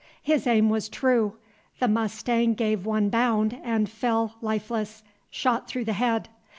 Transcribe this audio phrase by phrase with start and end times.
[0.23, 1.35] His aim was true;
[1.77, 6.27] the mustang gave one bound and fell lifeless, shot through the head.